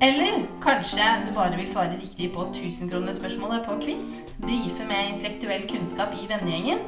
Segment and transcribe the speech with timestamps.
[0.00, 4.04] Eller kanskje du bare vil svare riktig på 1000-kronerspørsmålet på quiz,
[4.38, 6.84] brife med intellektuell kunnskap i vennegjengen,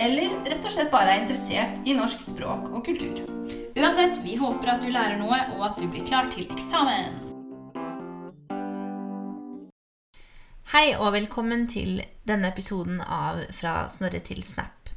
[0.00, 3.18] eller rett og slett bare er interessert i norsk språk og kultur.
[3.76, 7.18] Uansett, vi håper at du lærer noe, og at du blir klar til eksamen.
[10.72, 14.88] Hei og velkommen til denne episoden av Fra Snorre til Snap.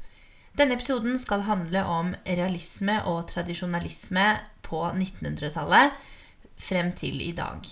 [0.55, 4.29] Denne episoden skal handle om realisme og tradisjonalisme
[4.63, 6.16] på 1900-tallet
[6.59, 7.65] frem til i dag.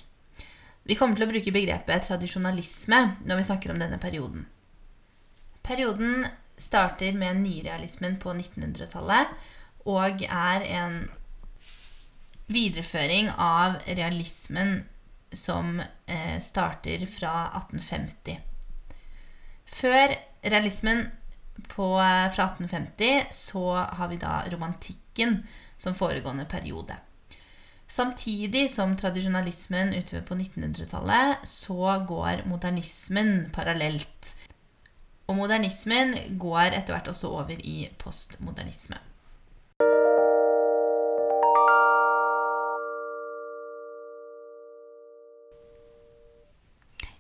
[0.87, 4.45] Vi kommer til å bruke begrepet tradisjonalisme når vi snakker om denne perioden.
[5.67, 6.25] Perioden
[6.57, 9.33] starter med nyrealismen på 1900-tallet
[9.87, 11.01] og er en
[12.47, 14.79] videreføring av realismen
[15.35, 18.39] som eh, starter fra 1850.
[19.67, 20.15] Før
[20.47, 21.03] realismen
[21.67, 25.41] på, eh, fra 1850 så har vi da romantikken
[25.77, 26.95] som foregående periode.
[27.87, 34.33] Samtidig som tradisjonalismen utover på 1900-tallet, så går modernismen parallelt.
[35.27, 38.99] Og modernismen går etter hvert også over i postmodernisme.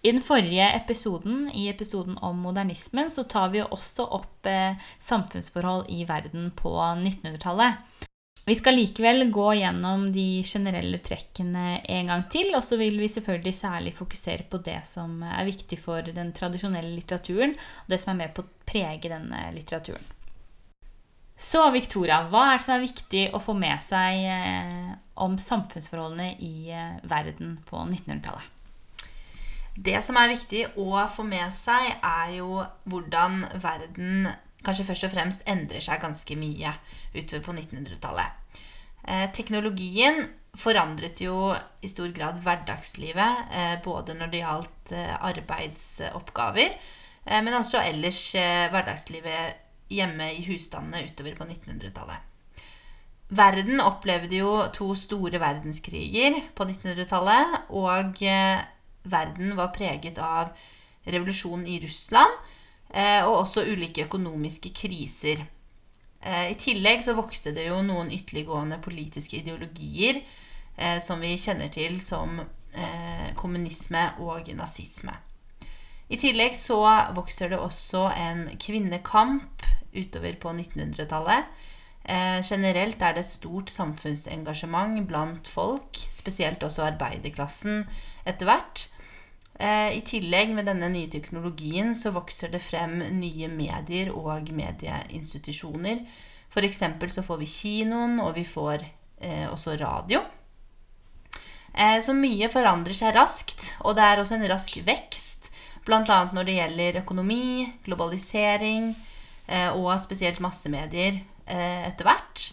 [0.03, 5.87] I den forrige episoden, i episoden om modernismen, så tar vi også opp eh, samfunnsforhold
[5.89, 7.86] i verden på 1900-tallet.
[8.47, 13.09] Vi skal likevel gå gjennom de generelle trekkene en gang til, og så vil vi
[13.11, 18.13] selvfølgelig særlig fokusere på det som er viktig for den tradisjonelle litteraturen, og det som
[18.13, 20.13] er med på å prege denne litteraturen.
[21.35, 24.95] Så Victoria, hva er det som er viktig å få med seg eh,
[25.27, 28.55] om samfunnsforholdene i eh, verden på 1900-tallet?
[29.75, 34.31] Det som er viktig å få med seg, er jo hvordan verden
[34.67, 36.73] kanskje først og fremst endrer seg ganske mye
[37.15, 38.61] utover på 1900-tallet.
[39.07, 40.25] Eh, teknologien
[40.57, 41.53] forandret jo
[41.85, 46.73] i stor grad hverdagslivet, eh, både når det gjaldt eh, arbeidsoppgaver,
[47.25, 49.63] eh, men også ellers eh, hverdagslivet
[49.93, 52.25] hjemme i husstandene utover på 1900-tallet.
[53.37, 58.65] Verden opplevde jo to store verdenskriger på 1900-tallet, og eh,
[59.07, 60.55] verden var preget av
[61.07, 62.33] revolusjonen i Russland
[62.89, 65.43] og også ulike økonomiske kriser.
[66.21, 70.21] Eh, I tillegg så vokste det jo noen ytterliggående politiske ideologier
[70.75, 72.43] eh, som vi kjenner til som
[73.33, 75.15] kommunisme og nazisme.
[76.13, 76.77] I tillegg så
[77.15, 79.63] vokser det også en kvinnekamp
[79.97, 81.47] utover på 1900-tallet.
[82.07, 87.81] Eh, generelt er det et stort samfunnsengasjement blant folk, spesielt også arbeiderklassen
[88.29, 88.85] etter hvert.
[89.57, 96.03] Eh, I tillegg med denne nye teknologien så vokser det frem nye medier og medieinstitusjoner.
[96.53, 96.83] F.eks.
[97.13, 98.85] så får vi kinoen, og vi får
[99.17, 100.21] eh, også radio.
[101.73, 105.49] Eh, så mye forandrer seg raskt, og det er også en rask vekst.
[105.87, 106.03] Bl.a.
[106.33, 108.91] når det gjelder økonomi, globalisering
[109.47, 112.49] eh, og spesielt massemedier eh, etter hvert.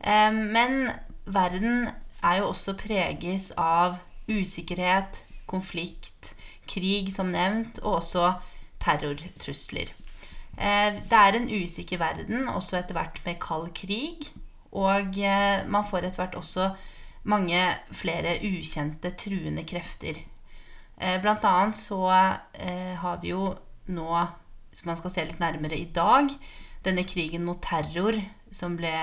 [0.00, 0.90] Eh, men
[1.24, 1.88] verden
[2.22, 6.34] er jo også preges av usikkerhet, konflikt,
[6.68, 8.32] krig, som nevnt, og også
[8.82, 9.92] terrortrusler.
[10.56, 14.30] Eh, det er en usikker verden, også etter hvert med kald krig.
[14.76, 16.70] Og eh, man får etter hvert også
[17.26, 17.60] mange
[17.96, 20.22] flere ukjente, truende krefter.
[20.96, 23.50] Eh, blant annet så har vi jo
[23.92, 24.10] nå,
[24.72, 26.30] som man skal se litt nærmere i dag,
[26.86, 28.16] denne krigen mot terror
[28.54, 28.94] som ble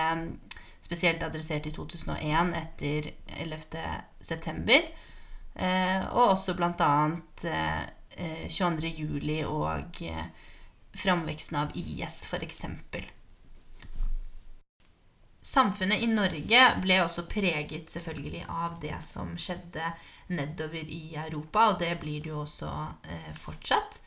[0.84, 4.82] spesielt adressert i 2001 etter 11.
[5.56, 6.94] Eh, og også bl.a.
[7.44, 9.20] Eh, 22.
[9.40, 10.26] Eh, og eh,
[10.94, 12.64] framveksten av IS, f.eks.
[15.44, 19.90] Samfunnet i Norge ble også preget selvfølgelig av det som skjedde
[20.32, 22.70] nedover i Europa, og det blir det jo også
[23.04, 24.00] eh, fortsatt.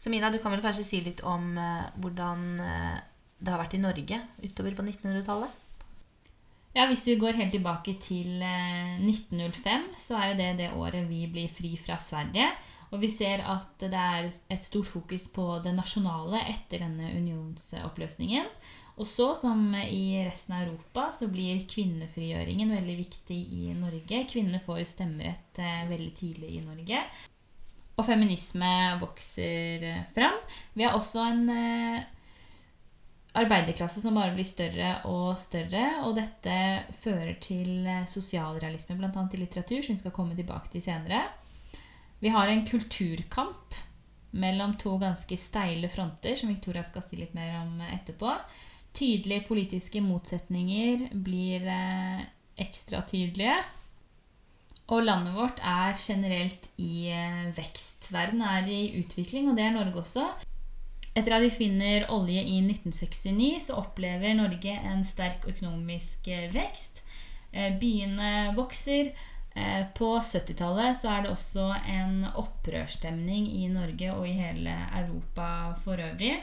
[0.00, 2.96] Så Mina, du kan vel kanskje si litt om eh, hvordan eh,
[3.36, 5.58] det har vært i Norge utover på 1900-tallet?
[6.74, 11.24] Ja, Hvis vi går helt tilbake til 1905, så er jo det det året vi
[11.26, 12.46] blir fri fra Sverige.
[12.90, 18.46] Og vi ser at det er et stort fokus på det nasjonale etter denne unionsoppløsningen.
[19.00, 24.24] Og så, som i resten av Europa, så blir kvinnefrigjøringen veldig viktig i Norge.
[24.28, 27.04] Kvinner får stemmerett eh, veldig tidlig i Norge.
[27.96, 30.36] Og feminisme vokser eh, fram.
[30.76, 32.02] Vi har også en eh,
[33.38, 35.84] arbeiderklasse som bare blir større og større.
[36.06, 36.56] Og dette
[36.96, 39.10] fører til sosialrealisme, bl.a.
[39.10, 41.26] i litteratur, som vi skal komme tilbake til senere.
[42.20, 43.78] Vi har en kulturkamp
[44.30, 48.34] mellom to ganske steile fronter, som Victoria skal si litt mer om etterpå.
[48.94, 52.22] Tydelige politiske motsetninger blir eh,
[52.60, 53.56] ekstra tydelige.
[54.90, 58.10] Og landet vårt er generelt i eh, vekst.
[58.14, 60.26] Verden er i utvikling, og det er Norge også.
[61.14, 67.04] Etter at vi finner olje i 1969, så opplever Norge en sterk økonomisk eh, vekst.
[67.50, 69.08] Byene vokser,
[69.54, 75.74] Eh, på 70-tallet så er det også en opprørsstemning i Norge og i hele Europa
[75.82, 76.36] for øvrig.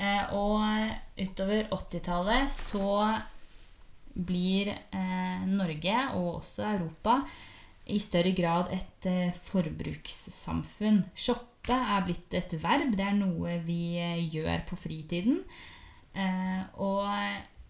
[0.00, 0.64] Eh, og
[1.20, 3.20] utover 80-tallet så
[4.14, 7.20] blir eh, Norge, og også Europa,
[7.86, 9.06] i større grad et
[9.40, 11.04] forbrukssamfunn.
[11.60, 12.96] Shoppe er blitt et verb.
[12.96, 14.00] Det er noe vi
[14.32, 15.44] gjør på fritiden.
[16.74, 17.08] og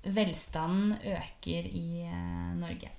[0.02, 2.08] velstanden øker i
[2.60, 2.90] Norge.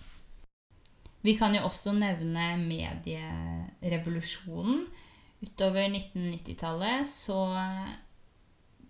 [1.23, 4.85] Vi kan jo også nevne medierevolusjonen.
[5.41, 7.47] Utover 1990-tallet så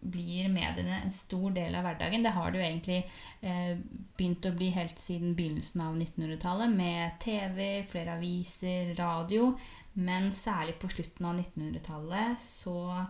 [0.01, 2.23] blir mediene en stor del av hverdagen.
[2.25, 3.05] Det har det jo egentlig
[3.45, 3.77] eh,
[4.17, 9.53] begynt å bli helt siden begynnelsen av 1900-tallet, med TV, flere aviser, radio.
[9.93, 13.05] Men særlig på slutten av 1900-tallet så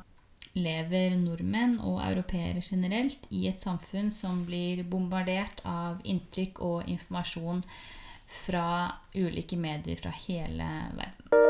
[0.57, 7.63] lever nordmenn og europeere generelt i et samfunn som blir bombardert av inntrykk og informasjon
[8.31, 8.66] fra
[9.16, 10.68] ulike medier fra hele
[10.98, 11.50] verden.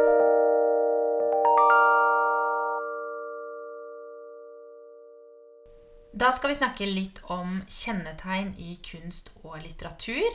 [6.22, 10.28] Da skal vi snakke litt om kjennetegn i kunst og litteratur.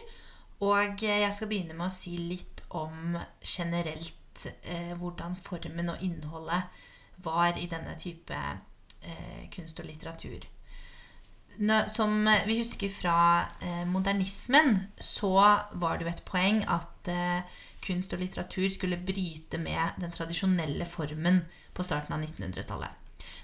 [0.64, 4.16] Og jeg skal begynne med å si litt om generelt
[4.62, 6.68] eh, hvordan formen og innholdet
[7.24, 10.44] var i denne type eh, kunst og litteratur
[11.88, 15.32] som vi husker fra eh, modernismen, så
[15.72, 20.84] var det jo et poeng at eh, kunst og litteratur skulle bryte med den tradisjonelle
[20.84, 22.90] formen på starten av 1900-tallet.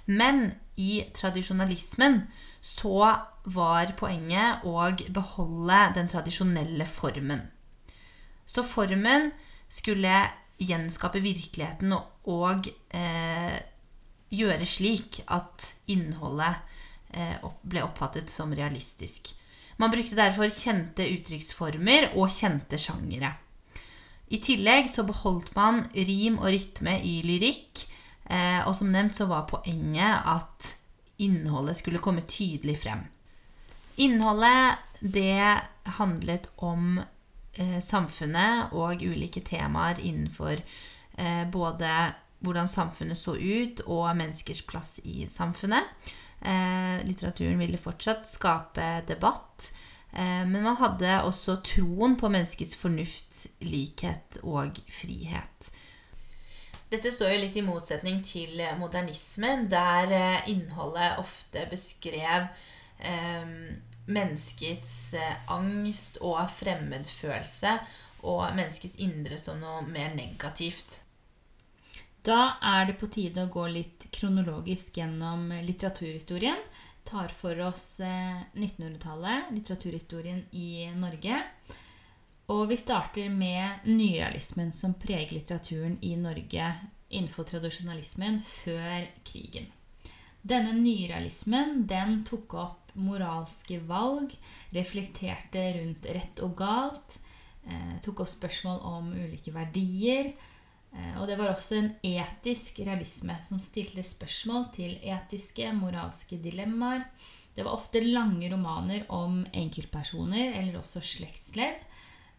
[0.06, 2.22] Men i tradisjonalismen
[2.60, 7.46] så var poenget å beholde den tradisjonelle formen.
[8.44, 9.30] Så formen
[9.72, 10.26] skulle
[10.60, 13.58] gjenskape virkeligheten og, og eh,
[14.32, 16.60] gjøre slik at innholdet
[17.12, 19.34] Eh, ble oppfattet som realistisk.
[19.76, 23.34] Man brukte derfor kjente uttrykksformer og kjente sjangere.
[24.32, 27.84] I tillegg så beholdt man rim og rytme i lyrikk.
[28.24, 30.70] Eh, og som nevnt så var poenget at
[31.20, 33.04] innholdet skulle komme tydelig frem.
[34.00, 35.60] Innholdet det
[35.98, 36.96] handlet om
[37.84, 40.62] samfunnet og ulike temaer innenfor
[41.52, 41.90] både
[42.42, 45.86] hvordan samfunnet så ut, og menneskers plass i samfunnet.
[46.42, 49.70] Eh, litteraturen ville fortsatt skape debatt.
[50.12, 55.70] Eh, men man hadde også troen på menneskets fornuft, likhet og frihet.
[56.92, 62.50] Dette står jo litt i motsetning til modernismen, der eh, innholdet ofte beskrev
[62.98, 63.54] eh,
[64.06, 67.76] menneskets eh, angst og fremmedfølelse
[68.28, 71.00] og menneskets indre som noe mer negativt.
[72.22, 76.60] Da er det på tide å gå litt kronologisk gjennom litteraturhistorien.
[77.02, 81.42] Tar for oss 1900-tallet, eh, litteraturhistorien i Norge.
[82.52, 86.72] Og vi starter med nyrealismen som preger litteraturen i Norge
[87.12, 89.70] innenfor tradisjonalismen før krigen.
[90.42, 94.34] Denne nyrealismen den tok opp moralske valg,
[94.76, 97.20] reflekterte rundt rett og galt,
[97.66, 100.32] eh, tok opp spørsmål om ulike verdier,
[100.92, 107.06] Eh, og det var også en etisk realisme som stilte spørsmål til etiske, moralske dilemmaer.
[107.56, 111.86] Det var ofte lange romaner om enkeltpersoner eller også slektsledd.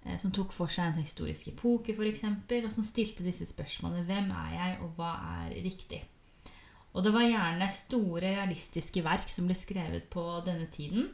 [0.06, 4.34] Eh, som tok for seg en historisk epoke, f.eks., og som stilte disse spørsmålene Hvem
[4.36, 6.04] er jeg, og hva er riktig?
[6.94, 11.08] Og det var gjerne store, realistiske verk som ble skrevet på denne tiden.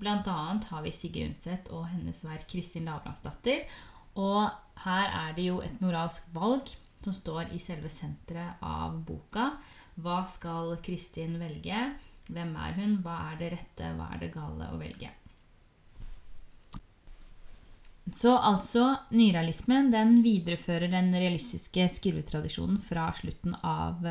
[0.00, 3.64] Blant annet har vi Sigrid Undset og hennes verk 'Kristin Lavransdatter'.
[4.16, 4.48] Og
[4.84, 6.72] her er det jo et moralsk valg
[7.04, 9.52] som står i selve senteret av boka.
[10.00, 11.84] Hva skal Kristin velge?
[12.28, 12.98] Hvem er hun?
[13.04, 13.92] Hva er det rette?
[13.96, 15.12] Hva er det gale å velge?
[18.14, 24.04] Så altså, nyrealismen den viderefører den realistiske skrivetradisjonen fra slutten av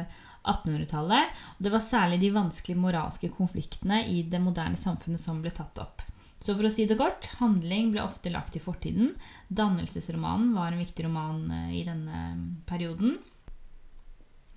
[0.46, 1.38] 1800-tallet.
[1.58, 6.06] Det var særlig de vanskelige moralske konfliktene i det moderne samfunnet som ble tatt opp.
[6.40, 9.14] Så for å si det kort, handling ble ofte lagt i fortiden.
[9.48, 12.26] Dannelsesromanen var en viktig roman eh, i denne
[12.70, 13.18] perioden.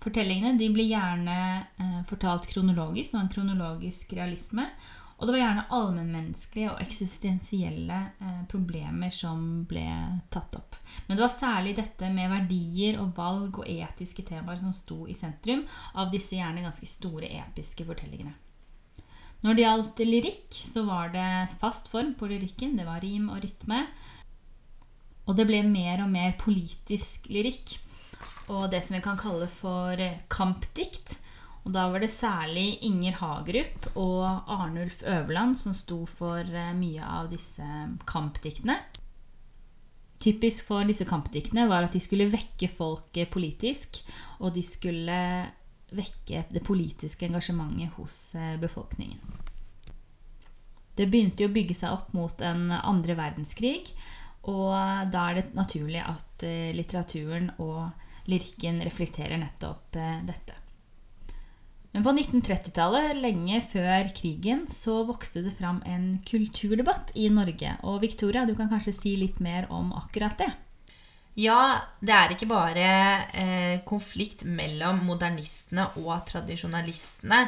[0.02, 1.38] Fortellingene ble gjerne
[1.80, 4.68] eh, fortalt kronologisk, det en kronologisk realisme.
[5.18, 9.86] Og det var gjerne allmennmenneskelige og eksistensielle eh, problemer som ble
[10.30, 10.76] tatt opp.
[11.06, 15.16] Men det var særlig dette med verdier og valg og etiske temaer som sto i
[15.18, 15.64] sentrum
[15.98, 18.36] av disse gjerne ganske store episke fortellingene.
[19.42, 21.26] Når det gjaldt lyrikk, så var det
[21.60, 22.78] fast form på lyrikken.
[22.78, 23.84] Det var rim og rytme.
[25.28, 27.76] Og det ble mer og mer politisk lyrikk.
[28.48, 29.98] Og det som vi kan kalle for
[30.32, 31.18] kampdikt.
[31.68, 37.04] Og da var det særlig Inger Hagerup og Arnulf Øverland som sto for eh, mye
[37.04, 37.64] av disse
[38.08, 38.78] kampdiktene.
[40.16, 44.00] Typisk for disse kampdiktene var at de skulle vekke folk politisk,
[44.40, 45.18] og de skulle
[45.92, 49.20] vekke det politiske engasjementet hos eh, befolkningen.
[50.96, 53.92] Det begynte jo å bygge seg opp mot en andre verdenskrig,
[54.48, 54.72] og
[55.12, 57.92] da er det naturlig at eh, litteraturen og
[58.32, 59.92] lyrikken reflekterer nettopp
[60.24, 60.57] dette.
[61.98, 67.72] Men på 1930-tallet, lenge før krigen, så vokste det fram en kulturdebatt i Norge.
[67.90, 70.46] Og Victoria, du kan kanskje si litt mer om akkurat det?
[71.42, 71.58] Ja,
[71.98, 72.86] det er ikke bare
[73.34, 77.42] eh, konflikt mellom modernistene og tradisjonalistene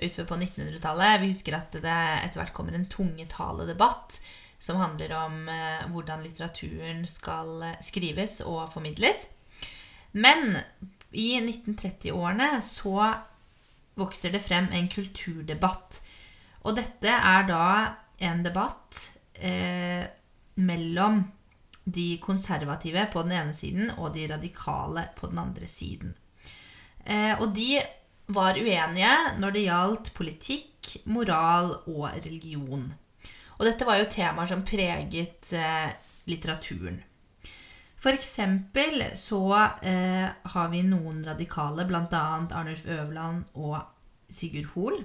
[0.00, 1.22] utover på 1900-tallet.
[1.22, 4.18] Vi husker at det etter hvert kommer en tungetaledebatt
[4.58, 9.28] som handler om eh, hvordan litteraturen skal skrives og formidles.
[10.18, 10.56] Men
[11.14, 13.12] i 1930-årene så
[13.98, 16.00] vokser det frem en kulturdebatt.
[16.66, 17.66] Og dette er da
[18.22, 19.00] en debatt
[19.34, 20.04] eh,
[20.62, 21.22] mellom
[21.82, 26.14] de konservative på den ene siden og de radikale på den andre siden.
[27.04, 27.80] Eh, og de
[28.32, 32.86] var uenige når det gjaldt politikk, moral og religion.
[33.58, 35.90] Og dette var jo temaer som preget eh,
[36.30, 37.02] litteraturen.
[38.10, 42.22] Eksempel så eh, har vi noen radikale, bl.a.
[42.50, 43.76] Arnulf Øverland og
[44.32, 45.04] Sigurd Hoel,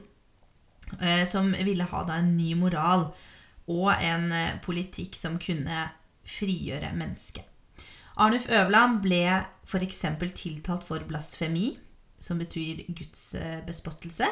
[1.01, 3.11] eh, som ville ha da en ny moral
[3.67, 5.83] og en eh, politikk som kunne
[6.27, 7.45] frigjøre mennesket.
[8.17, 9.21] Arnulf Øverland ble
[9.67, 10.01] f.eks.
[10.33, 11.75] tiltalt for blasfemi,
[12.19, 14.29] som betyr gudsbespottelse,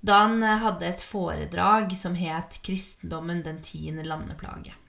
[0.00, 4.83] da han eh, hadde et foredrag som het 'Kristendommen den tiende landeplage'.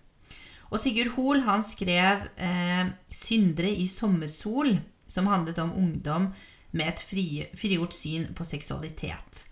[0.76, 6.34] Og Sigurd Hoel han skrev eh, 'Syndere i sommersol', som handlet om ungdom
[6.76, 9.46] med et fri, frigjort syn på seksualitet.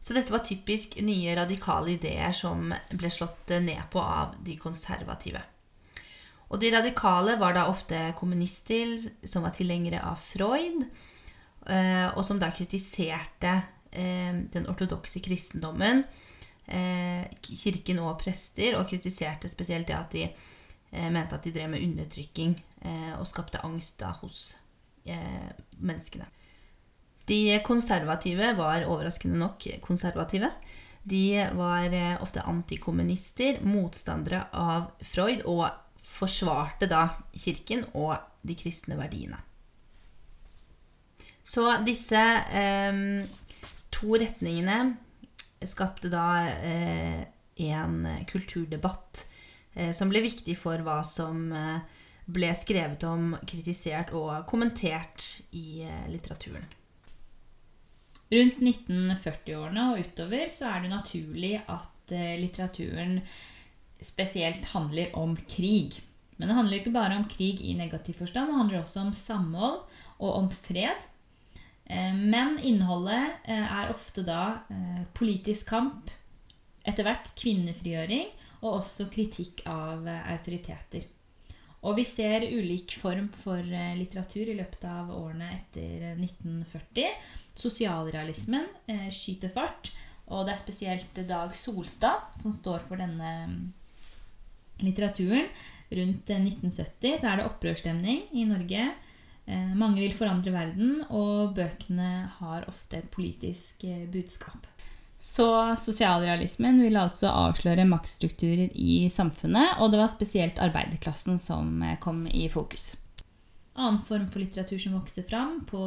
[0.00, 5.40] Så dette var typisk nye radikale ideer som ble slått ned på av de konservative.
[6.52, 10.84] Og de radikale var da ofte kommunister som var tilhengere av Freud,
[11.64, 13.56] eh, og som da kritiserte
[13.88, 16.04] eh, den ortodokse kristendommen
[16.68, 20.26] Eh, kirken og prester, og kritiserte spesielt det at de
[20.90, 24.56] mente at de drev med undertrykking eh, og skapte angst da hos
[25.80, 26.26] menneskene.
[27.28, 30.50] De konservative var overraskende nok konservative.
[31.08, 35.64] De var ofte antikommunister, motstandere av Freud, og
[36.04, 39.40] forsvarte da kirken og de kristne verdiene.
[41.48, 43.02] Så disse eh,
[43.94, 44.78] to retningene
[45.64, 47.22] skapte da eh,
[47.68, 49.37] en kulturdebatt eh,
[49.94, 56.66] som ble viktig for hva som eh, ble skrevet om, kritisert og kommentert i litteraturen.
[58.28, 63.22] Rundt 1940-årene og utover så er det naturlig at litteraturen
[64.04, 65.96] spesielt handler om krig.
[66.38, 69.80] Men det handler ikke bare om krig i negativ forstand, det handler også om samhold
[70.18, 71.00] og om fred.
[71.88, 76.12] Eh, men innholdet eh, er ofte da eh, politisk kamp,
[76.88, 78.30] etter hvert kvinnefrigjøring
[78.62, 81.06] og også kritikk av autoriteter.
[81.86, 87.12] Og vi ser ulik form for litteratur i løpet av årene etter 1940.
[87.54, 88.66] Sosialrealismen
[89.14, 89.92] skyter fart,
[90.28, 93.60] og det er spesielt Dag Solstad som står for denne mm,
[94.84, 95.48] litteraturen.
[95.88, 98.90] Rundt 1970 så er det opprørsstemning i Norge.
[99.48, 104.68] Eh, mange vil forandre verden, og bøkene har ofte et politisk eh, budskap.
[105.18, 105.48] Så
[105.82, 112.22] sosialrealismen ville altså avsløre maktstrukturer i samfunnet, og det var spesielt arbeiderklassen som eh, kom
[112.30, 112.92] i fokus.
[113.78, 115.80] Annen form for litteratur som vokste fram på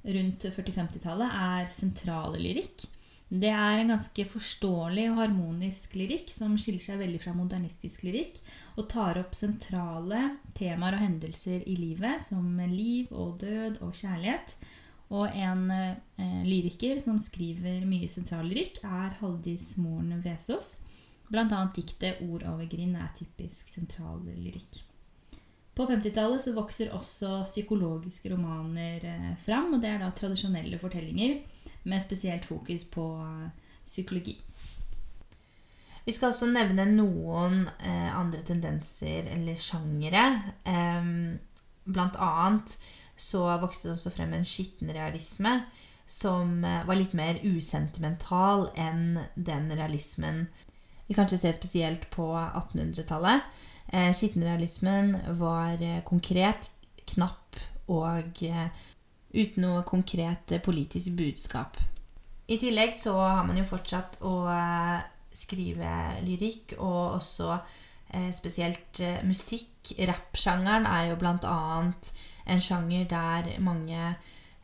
[0.00, 2.86] rundt 40-50-tallet, er sentrale lyrikk.
[3.30, 8.40] Det er en ganske forståelig og harmonisk lyrikk som skiller seg veldig fra modernistisk lyrikk,
[8.74, 10.24] og tar opp sentrale
[10.58, 14.56] temaer og hendelser i livet, som liv og død og kjærlighet.
[15.10, 20.76] Og en eh, lyriker som skriver mye sentrallyrikk, er Haldis Moren Vesaas.
[21.30, 24.82] Blant annet diktet 'Ord over grind' er typisk sentrallyrikk.
[25.74, 31.40] På 50-tallet så vokser også psykologiske romaner eh, fram, og det er da tradisjonelle fortellinger
[31.90, 33.50] med spesielt fokus på eh,
[33.84, 34.36] psykologi.
[36.04, 40.26] Vi skal også nevne noen eh, andre tendenser eller sjangere.
[40.66, 41.10] Eh,
[41.84, 42.76] blant annet
[43.20, 45.60] så vokste det også frem en skitten realisme
[46.10, 50.46] som eh, var litt mer usentimental enn den realismen
[51.10, 53.46] vi kanskje ser spesielt på 1800-tallet.
[53.90, 56.70] Eh, Skittenrealismen var eh, konkret,
[57.10, 57.58] knapp
[57.90, 58.42] og
[59.34, 61.80] uten noe konkret politisk budskap.
[62.46, 64.34] I tillegg så har man jo fortsatt å
[65.34, 65.90] skrive
[66.22, 67.58] lyrikk, og også
[68.34, 69.92] spesielt musikk.
[70.08, 72.10] Rappsjangeren er jo blant annet
[72.50, 73.98] en sjanger der mange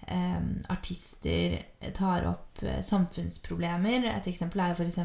[0.07, 0.41] eh,
[0.73, 1.59] artister
[1.95, 4.09] tar opp eh, samfunnsproblemer.
[4.15, 4.99] Et eksempel er jo f.eks.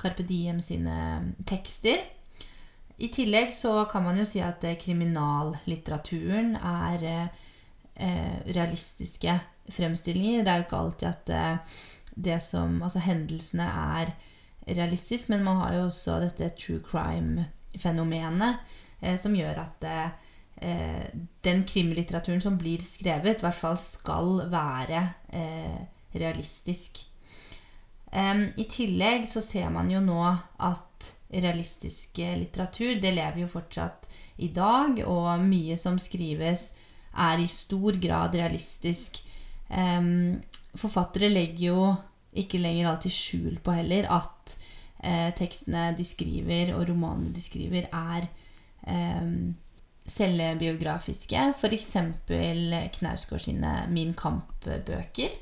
[0.00, 2.04] Carpe Diem sine tekster.
[2.98, 9.38] I tillegg så kan man jo si at eh, kriminallitteraturen er eh, realistiske
[9.74, 10.42] fremstillinger.
[10.42, 11.78] Det er jo ikke alltid at eh,
[12.18, 14.10] det som Altså hendelsene er
[14.66, 17.54] realistisk, men man har jo også dette true crime-fenomenet
[19.00, 21.06] eh, som gjør at eh,
[21.44, 25.78] den krimlitteraturen som blir skrevet, i hvert fall skal være eh,
[26.18, 27.04] realistisk.
[28.08, 30.22] I tillegg så ser man jo nå
[30.64, 34.06] at realistisk litteratur, det lever jo fortsatt
[34.40, 36.70] i dag, og mye som skrives,
[37.12, 39.20] er i stor grad realistisk.
[40.72, 41.82] forfattere legger jo
[42.40, 44.56] ikke lenger alltid skjul på heller at
[45.02, 48.28] eh, tekstene de skriver, og romanene de skriver, er
[48.86, 49.32] eh,
[50.08, 51.48] selvbiografiske.
[51.54, 51.96] F.eks.
[52.98, 55.34] Knausgård sine Min Kamp-bøker.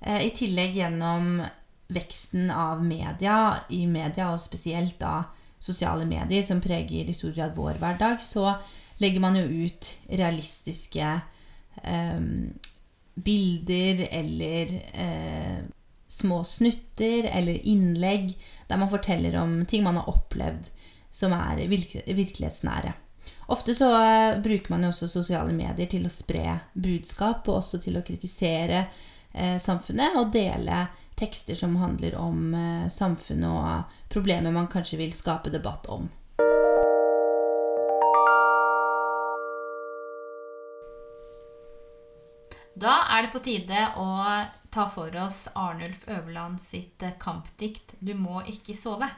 [0.00, 1.40] Eh, I tillegg gjennom
[1.88, 5.22] veksten av media, i media og spesielt da
[5.58, 8.52] sosiale medier, som preger i stor grad vår hverdag, så
[9.02, 11.08] legger man jo ut realistiske
[11.82, 12.20] eh,
[13.18, 15.58] bilder eller eh,
[16.08, 18.32] små snutter eller innlegg
[18.68, 20.70] der man forteller om ting man har opplevd
[21.10, 22.92] som er virkelighetsnære.
[23.48, 27.80] Ofte så eh, bruker man jo også sosiale medier til å spre budskap, og også
[27.80, 28.82] til å kritisere
[29.32, 30.84] eh, samfunnet og dele
[31.18, 36.08] tekster som handler om eh, samfunnet og problemer man kanskje vil skape debatt om.
[42.78, 44.08] Da er det på tide å
[44.70, 49.08] ta for oss Arnulf Øverland sitt eh, kampdikt 'Du må ikke sove'.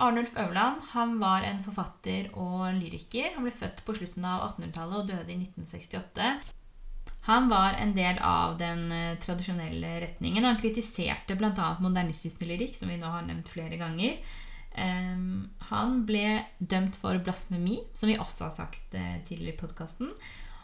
[0.00, 3.34] Arnulf Øverland han var en forfatter og lyriker.
[3.34, 6.28] Han ble født på slutten av 1800-tallet og døde i 1968.
[7.28, 10.44] Han var en del av den eh, tradisjonelle retningen.
[10.44, 11.72] Han kritiserte bl.a.
[11.80, 14.20] modernistisk lyrikk, som vi nå har nevnt flere ganger.
[14.70, 20.12] Um, han ble dømt for blasfemi, som vi også har sagt uh, tidligere i podkasten.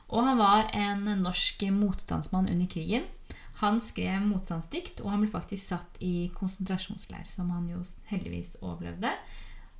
[0.09, 3.07] Og han var en norsk motstandsmann under krigen.
[3.63, 9.15] Han skrev motstandsdikt, og han ble faktisk satt i konsentrasjonsleir, som han jo heldigvis overlevde.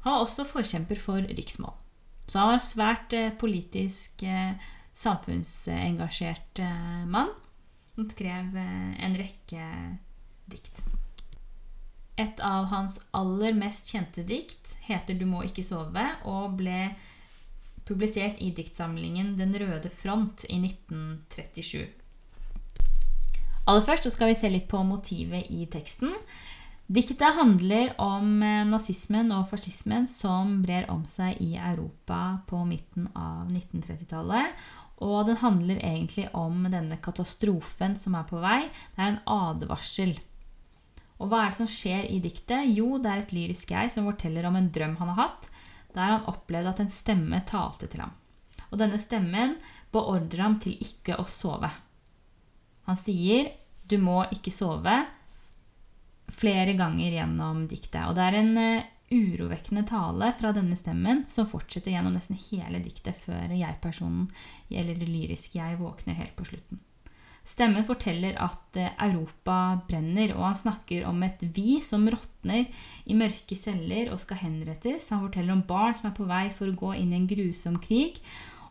[0.07, 1.75] Han var også forkjemper for riksmål.
[2.27, 4.57] Så han var svært eh, politisk, eh,
[4.97, 7.35] samfunnsengasjert eh, mann.
[7.97, 9.67] Han skrev en rekke
[10.51, 10.83] dikt.
[12.17, 16.95] Et av hans aller mest kjente dikt heter 'Du må ikke sove' og ble
[17.87, 21.87] publisert i diktsamlingen 'Den røde front' i 1937.
[23.67, 26.13] Aller først skal vi se litt på motivet i teksten.
[26.87, 33.09] Diktet handler om eh, nazismen og fascismen som brer om seg i Europa på midten
[33.19, 34.55] av 1930-tallet.
[35.03, 38.61] Og den handler egentlig om denne katastrofen som er på vei.
[38.95, 40.15] Det er en advarsel.
[41.19, 42.71] Og hva er det som skjer i diktet?
[42.77, 45.51] Jo, det er et lyrisk jeg som forteller om en drøm han har hatt,
[45.97, 48.15] der han opplevde at en stemme talte til ham.
[48.71, 49.57] Og denne stemmen
[49.95, 51.71] beordrer ham til ikke å sove.
[52.87, 53.53] Han sier
[53.87, 55.07] 'du må ikke sove'
[56.37, 58.03] flere ganger gjennom diktet.
[58.07, 62.83] Og det er en uh, urovekkende tale fra denne stemmen som fortsetter gjennom nesten hele
[62.83, 64.27] diktet før jeg-personen,
[64.71, 66.83] eller det lyriske jeg, våkner helt på slutten.
[67.47, 72.67] Stemmen forteller at uh, Europa brenner, og han snakker om et vi som råtner
[73.07, 75.13] i mørke celler og skal henrettes.
[75.15, 77.79] Han forteller om barn som er på vei for å gå inn i en grusom
[77.83, 78.19] krig.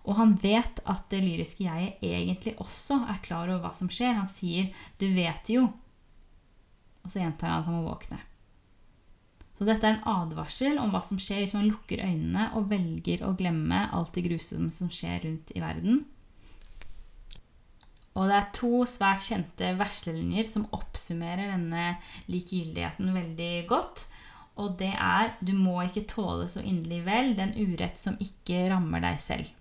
[0.06, 4.20] Og han vet at det lyriske jeget egentlig også er klar over hva som skjer.
[4.20, 5.72] Han sier 'du vet jo',
[7.04, 8.20] og så gjentar han at han må våkne.
[9.56, 13.24] Så dette er en advarsel om hva som skjer hvis man lukker øynene og velger
[13.24, 16.04] å glemme alt det grusomme som skjer rundt i verden.
[18.16, 21.98] Og det er to svært kjente verslelinjer som oppsummerer denne
[22.32, 24.06] likegyldigheten veldig godt.
[24.56, 29.04] Og det er 'du må ikke tåle så inderlig vel den urett som ikke rammer
[29.04, 29.52] deg selv'.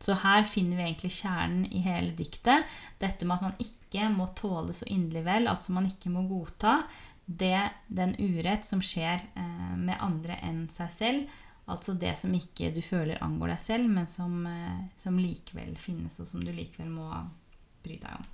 [0.00, 2.64] Så her finner vi egentlig kjernen i hele diktet.
[3.00, 6.82] Dette med at man ikke må tåle så inderlig vel, altså man ikke må godta
[7.26, 11.26] det, den urett som skjer eh, med andre enn seg selv.
[11.68, 16.20] Altså det som ikke du føler angår deg selv, men som, eh, som likevel finnes,
[16.22, 17.10] og som du likevel må
[17.84, 18.26] bry deg om.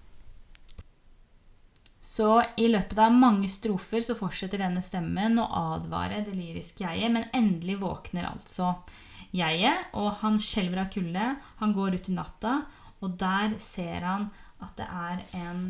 [2.05, 2.29] Så
[2.61, 7.31] i løpet av mange strofer så fortsetter denne stemmen å advare det lyriske jeget, men
[7.33, 8.75] endelig våkner altså
[9.35, 11.31] jeget, og han skjelver av kulde.
[11.63, 12.59] Han går ut i natta,
[13.01, 14.29] og der ser han
[14.63, 15.65] at det er en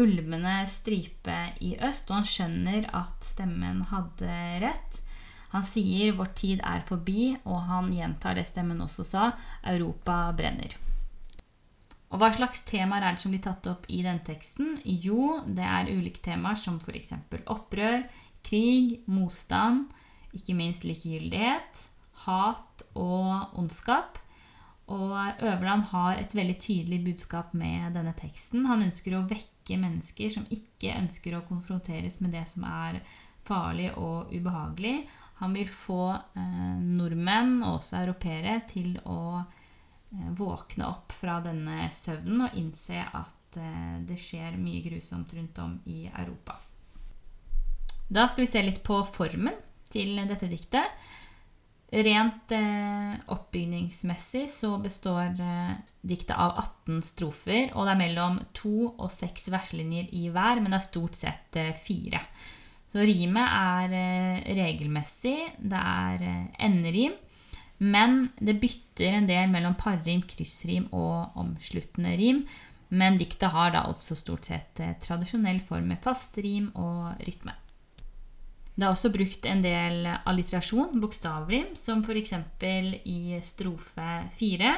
[0.00, 4.36] ulmende stripe i øst, og han skjønner at stemmen hadde
[4.66, 5.00] rett.
[5.50, 9.32] Han sier 'vår tid er forbi', og han gjentar det stemmen også sa
[9.64, 10.89] 'Europa brenner'.
[12.10, 14.80] Og Hva slags temaer er det som blir tatt opp i denne teksten?
[14.82, 17.14] Jo, det er ulike temaer som f.eks.
[17.46, 18.02] opprør,
[18.46, 19.86] krig, motstand,
[20.34, 21.84] ikke minst likegyldighet,
[22.24, 24.18] hat og ondskap.
[24.90, 28.66] Og Øverland har et veldig tydelig budskap med denne teksten.
[28.66, 32.98] Han ønsker å vekke mennesker som ikke ønsker å konfronteres med det som er
[33.46, 35.04] farlig og ubehagelig.
[35.40, 39.44] Han vil få eh, nordmenn, og også europeere, til å
[40.10, 45.78] våkne opp fra denne søvnen og innse at eh, det skjer mye grusomt rundt om
[45.86, 46.58] i Europa.
[48.10, 49.54] Da skal vi se litt på formen
[49.90, 50.98] til dette diktet.
[51.90, 55.72] Rent eh, oppbygningsmessig så består eh,
[56.06, 60.70] diktet av 18 strofer, og det er mellom to og seks verslinjer i hver, men
[60.70, 62.22] det er stort sett eh, fire.
[62.90, 67.18] Så rimet er eh, regelmessig, det er eh, enderim,
[67.80, 72.42] men det bytter en del mellom parrim, kryssrim og omsluttende rim.
[72.92, 77.54] Men diktet har da altså stort sett eh, tradisjonell form med fast rim og rytme.
[78.74, 82.34] Det er også brukt en del alliterasjon, bokstavrim, som f.eks.
[83.04, 84.76] i strofe fire,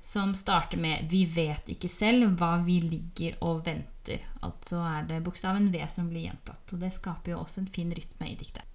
[0.00, 4.24] som starter med 'Vi vet ikke selv hva vi ligger og venter'.
[4.42, 6.72] Altså er det bokstaven V som blir gjentatt.
[6.72, 8.71] Og det skaper jo også en fin rytme i diktet.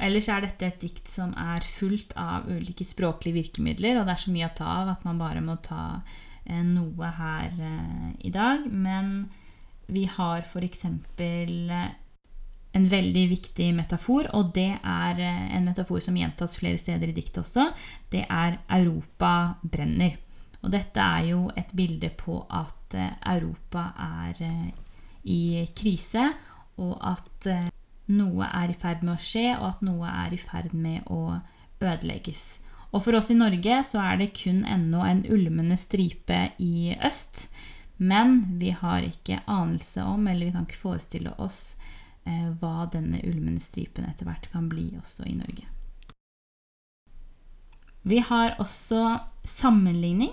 [0.00, 4.22] Ellers er dette et dikt som er fullt av ulike språklige virkemidler, og det er
[4.24, 6.00] så mye å ta av at man bare må ta
[6.44, 8.64] eh, noe her eh, i dag.
[8.72, 9.28] Men
[9.90, 10.86] vi har f.eks
[12.72, 17.16] en veldig viktig metafor, og det er eh, en metafor som gjentas flere steder i
[17.16, 17.70] diktet også.
[18.10, 20.18] Det er 'Europa brenner'.
[20.62, 24.70] Og dette er jo et bilde på at eh, Europa er eh,
[25.24, 26.32] i krise,
[26.78, 27.70] og at
[28.10, 31.38] noe er i ferd med å skje, og at noe er i ferd med å
[31.80, 32.60] ødelegges.
[32.90, 37.48] Og for oss i Norge så er det kun ennå en ulmende stripe i øst.
[37.96, 41.76] Men vi har ikke anelse om, eller vi kan ikke forestille oss,
[42.28, 45.64] Eh, hva denne ulmende stripen etter hvert kan bli også i Norge.
[48.02, 49.00] Vi har også
[49.44, 50.32] sammenligning.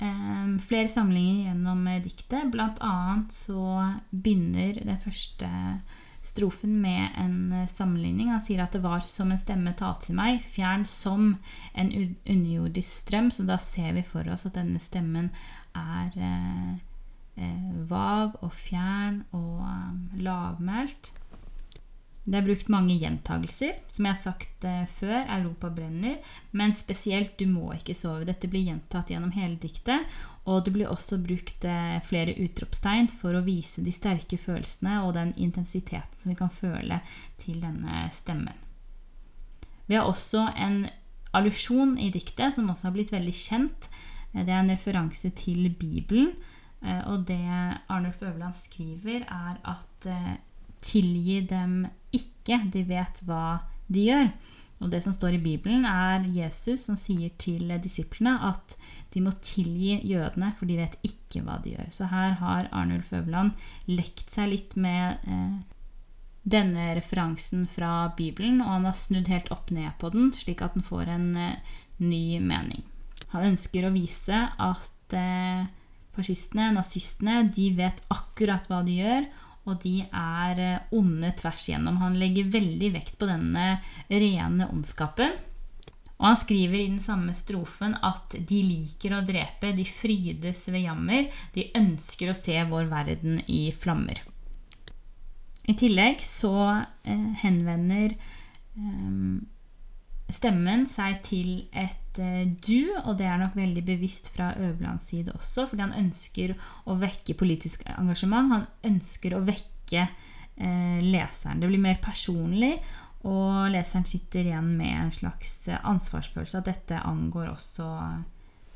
[0.00, 2.52] Eh, flere sammenligninger gjennom diktet.
[2.52, 3.64] Blant annet så
[4.12, 5.50] begynner det første
[6.22, 8.30] strofen med en sammenligning.
[8.32, 11.32] Han sier at det var som en stemme talte til meg, fjern som
[11.72, 11.92] en
[12.28, 13.30] underjordisk strøm.
[13.32, 15.30] Så da ser vi for oss at denne stemmen
[15.76, 16.74] er eh,
[17.40, 21.14] eh, vag og fjern og eh, lavmælt.
[22.20, 25.22] Det er brukt mange gjentagelser, som jeg har sagt eh, før.
[25.24, 26.18] Europa brenner.
[26.52, 28.26] Men spesielt 'du må ikke sove'.
[28.28, 30.04] Dette blir gjentatt gjennom hele diktet.
[30.44, 35.14] Og det blir også brukt eh, flere utropstegn for å vise de sterke følelsene og
[35.16, 37.00] den intensiteten som vi kan føle
[37.40, 38.54] til denne stemmen.
[39.88, 40.84] Vi har også en
[41.32, 43.88] allusjon i diktet som også har blitt veldig kjent.
[44.32, 46.34] Det er en referanse til Bibelen.
[46.84, 47.40] Eh, og det
[47.88, 50.36] Arnulf Øverland skriver, er at eh,
[50.84, 54.30] tilgi dem ikke, de vet hva de gjør.
[54.80, 58.78] Og det som står i Bibelen, er Jesus som sier til disiplene at
[59.12, 61.90] de må tilgi jødene, for de vet ikke hva de gjør.
[61.92, 63.52] Så her har Arnulf Øverland
[63.90, 65.58] lekt seg litt med eh,
[66.48, 70.78] denne referansen fra Bibelen, og han har snudd helt opp ned på den, slik at
[70.78, 72.86] den får en eh, ny mening.
[73.34, 75.68] Han ønsker å vise at eh,
[76.10, 79.28] Fascistene, nazistene, de vet akkurat hva de gjør,
[79.70, 82.00] og de er eh, onde tvers igjennom.
[82.02, 83.76] Han legger veldig vekt på denne
[84.10, 85.38] rene ondskapen.
[86.20, 90.84] Og han skriver i den samme strofen at de liker å drepe, de frydes ved
[90.84, 94.20] jammer, de ønsker å se vår verden i flammer.
[95.70, 99.16] I tillegg så eh, henvender eh,
[100.34, 105.34] stemmen seg til et eh, du, og det er nok veldig bevisst fra Øverlands side
[105.36, 106.56] også, fordi han ønsker
[106.90, 108.52] å vekke politisk engasjement.
[108.54, 111.62] Han ønsker å vekke eh, leseren.
[111.62, 112.74] Det blir mer personlig,
[113.28, 117.88] og leseren sitter igjen med en slags ansvarsfølelse at dette angår også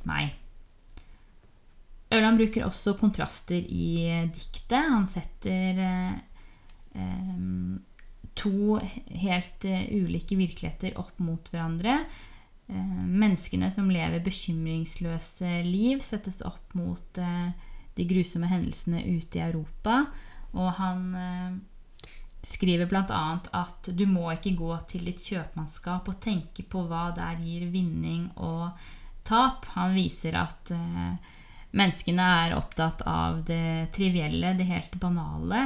[0.09, 0.35] meg.
[2.14, 4.79] Ørland bruker også kontraster i diktet.
[4.79, 6.14] Han setter eh,
[6.95, 7.90] eh
[8.35, 12.01] to helt uh, ulike virkeligheter opp mot hverandre.
[12.68, 17.53] Uh, menneskene som lever bekymringsløse liv, settes opp mot uh,
[17.94, 20.03] de grusomme hendelsene ute i Europa.
[20.55, 21.61] Og han
[22.47, 23.23] skriver bl.a.
[23.59, 28.29] at du må ikke gå til ditt kjøpmannskap og tenke på hva der gir vinning
[28.37, 28.70] og
[29.27, 29.66] tap.
[29.75, 30.70] Han viser at
[31.75, 35.64] menneskene er opptatt av det trivielle, det helt banale.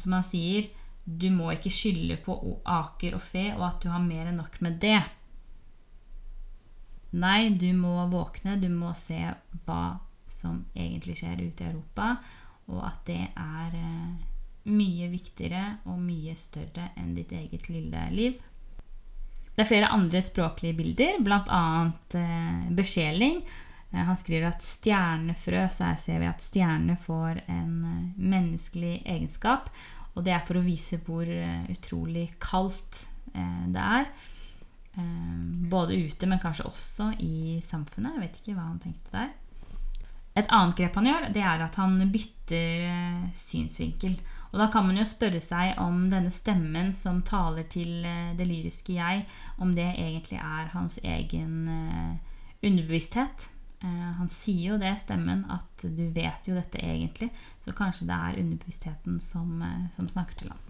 [0.00, 0.70] som han sier,
[1.08, 2.36] du må ikke skylde på
[2.68, 5.00] aker og fe, og at du har mer enn nok med det.
[7.16, 9.22] Nei, du må våkne, du må se
[9.64, 9.82] hva
[10.28, 12.10] som egentlig skjer ute i Europa,
[12.68, 14.26] og at det er eh,
[14.68, 18.36] mye viktigere og mye større enn ditt eget lille liv.
[19.54, 21.64] Det er flere andre språklige bilder, bl.a.
[22.14, 23.40] Eh, besjeling.
[23.90, 29.00] Eh, han skriver at stjernefrø, så her ser vi at stjernene får en eh, menneskelig
[29.06, 29.72] egenskap.
[30.18, 34.08] Og det er for å vise hvor eh, utrolig kaldt eh, det er.
[34.98, 35.36] Eh,
[35.70, 38.16] både ute, men kanskje også i samfunnet.
[38.16, 39.36] Jeg vet ikke hva han tenkte der.
[40.38, 44.18] Et annet grep han gjør, det er at han bytter synsvinkel.
[44.48, 48.06] Og da kan man jo spørre seg om denne stemmen som taler til
[48.38, 49.24] det lyriske jeg,
[49.58, 51.66] om det egentlig er hans egen
[52.62, 53.48] underbevissthet.
[53.80, 57.30] Eh, han sier jo det, stemmen, at du vet jo dette egentlig.
[57.62, 60.64] Så kanskje det er underbevisstheten som, eh, som snakker til ham.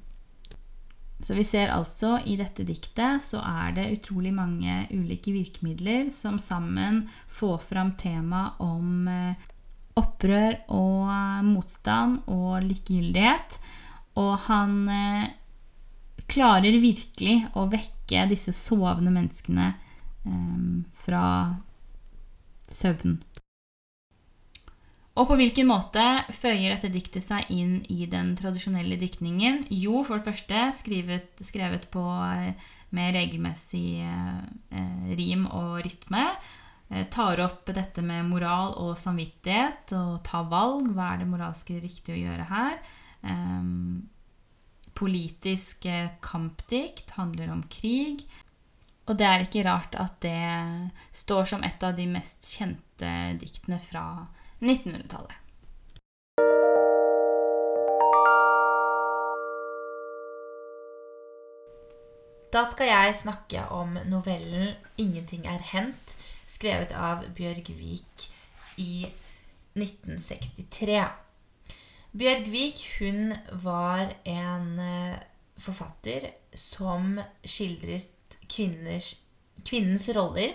[1.21, 6.37] Så vi ser altså i dette diktet så er det utrolig mange ulike virkemidler som
[6.39, 9.49] sammen får fram tema om eh,
[9.99, 13.59] opprør og motstand og likegyldighet.
[14.15, 14.87] Og han
[16.31, 19.73] klarer virkelig å vekke disse sovende menneskene
[21.03, 21.25] fra
[22.73, 23.19] søvn.
[25.19, 29.65] Og på hvilken måte føyer dette diktet seg inn i den tradisjonelle diktningen?
[29.75, 36.25] Jo, for det første skrevet, skrevet på eh, med regelmessig eh, rim og rytme.
[36.89, 40.93] Eh, tar opp dette med moral og samvittighet og ta valg.
[40.95, 42.79] Hva er det moralske riktig å gjøre her?
[43.27, 43.73] Eh,
[44.99, 45.85] politisk
[46.25, 48.25] kampdikt handler om krig.
[49.09, 53.79] Og det er ikke rart at det står som et av de mest kjente diktene
[53.81, 54.05] fra
[54.61, 55.45] 1900-tallet.
[62.53, 66.17] Da skal jeg snakke om novellen 'Ingenting er hendt',
[66.49, 68.29] skrevet av Bjørg Vik
[68.77, 69.09] i
[69.77, 71.01] 1963.
[72.13, 75.19] Bjørg Vik hun var en eh,
[75.61, 78.18] forfatter som skildret
[78.49, 79.15] kvinners,
[79.65, 80.55] kvinnens roller,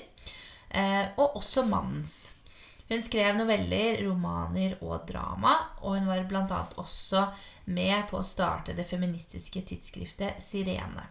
[0.69, 2.35] eh, og også mannens.
[2.89, 6.61] Hun skrev noveller, romaner og drama, og hun var bl.a.
[6.77, 7.25] også
[7.65, 11.07] med på å starte det feministiske tidsskriftet Sirene.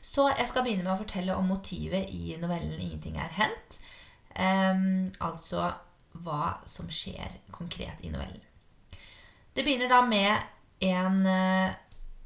[0.00, 3.80] Så jeg skal begynne med å fortelle om motivet i novellen 'Ingenting er hendt'.
[4.38, 5.72] Um, altså
[6.22, 8.44] hva som skjer konkret i novellen.
[9.52, 10.38] Det begynner da med
[10.86, 11.74] en uh,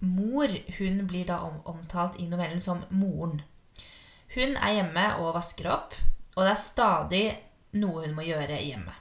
[0.02, 1.38] Mor hun blir da
[1.70, 3.40] omtalt i novellen som moren.
[4.34, 5.94] Hun er hjemme og vasker opp,
[6.34, 7.24] og det er stadig
[7.78, 8.94] noe hun må gjøre hjemme.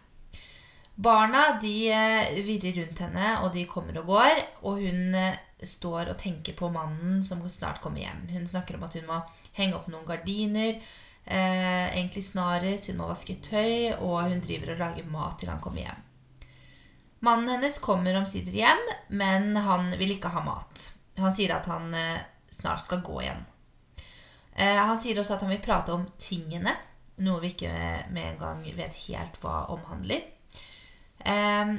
[1.02, 4.42] Barna de eh, virrer rundt henne, og de kommer og går.
[4.68, 8.28] Og hun eh, står og tenker på mannen som snart kommer hjem.
[8.30, 9.22] Hun snakker om at hun må
[9.58, 10.78] henge opp noen gardiner.
[11.26, 12.92] Eh, egentlig snarest.
[12.92, 16.08] Hun må vaske tøy, og hun driver og lager mat til han kommer hjem.
[17.22, 20.88] Mannen hennes kommer omsider hjem, men han vil ikke ha mat.
[21.22, 22.18] Han sier at han eh,
[22.50, 23.44] snart skal gå igjen.
[24.56, 26.74] Eh, han sier også at han vil prate om tingene,
[27.22, 27.72] noe vi ikke
[28.16, 30.26] med en gang vet helt hva omhandler.
[31.22, 31.76] Eh,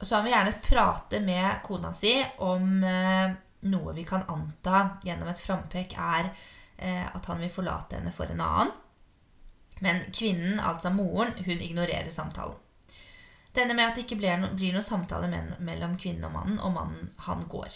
[0.00, 3.30] så han vil gjerne prate med kona si om eh,
[3.70, 6.32] noe vi kan anta gjennom et frampek er
[6.76, 8.74] eh, at han vil forlate henne for en annen.
[9.86, 12.58] Men kvinnen, altså moren, hun ignorerer samtalen.
[13.58, 15.26] Det ender med at det ikke blir, no blir noe samtale
[15.66, 17.72] mellom kvinnen og mannen, og mannen han går.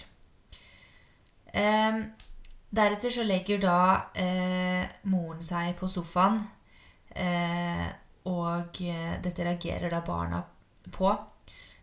[1.58, 1.96] Eh,
[2.70, 3.78] Deretter så legger da
[4.14, 6.38] eh, moren seg på sofaen,
[7.18, 7.88] eh,
[8.30, 10.38] og eh, dette reagerer da barna
[10.86, 11.10] på.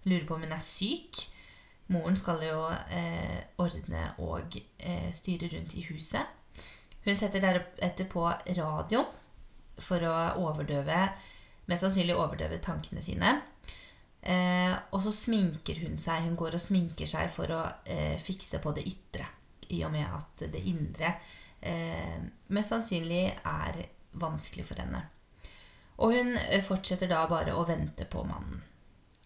[0.07, 1.19] Lurer på om hun er syk.
[1.91, 6.23] Moren skal jo eh, ordne og eh, styre rundt i huset.
[7.03, 9.11] Hun setter deretter på radioen
[9.75, 11.03] for å overdøve
[11.69, 13.35] Mest sannsynlig overdøve tankene sine.
[14.21, 16.25] Eh, og så sminker hun seg.
[16.27, 19.27] Hun går og sminker seg for å eh, fikse på det ytre.
[19.69, 21.13] I og med at det indre
[21.61, 22.17] eh,
[22.55, 23.83] mest sannsynlig er
[24.19, 25.03] vanskelig for henne.
[25.99, 28.63] Og hun eh, fortsetter da bare å vente på mannen.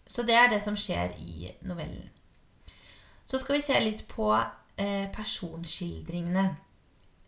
[0.06, 2.10] Så det er det som skjer i novellen.
[3.24, 6.44] Så skal vi se litt på eh, personskildringene.